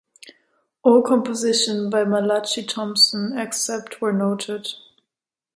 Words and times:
All 0.81 1.03
compositions 1.03 1.91
by 1.91 2.05
Malachi 2.05 2.63
Thompson 2.65 3.37
except 3.37 4.01
where 4.01 4.11
noted 4.11 4.67